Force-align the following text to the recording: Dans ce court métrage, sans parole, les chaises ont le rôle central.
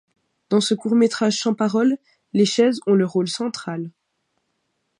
Dans 0.49 0.61
ce 0.61 0.73
court 0.73 0.95
métrage, 0.95 1.37
sans 1.39 1.53
parole, 1.53 1.95
les 2.33 2.45
chaises 2.45 2.79
ont 2.87 2.95
le 2.95 3.05
rôle 3.05 3.27
central. 3.27 3.91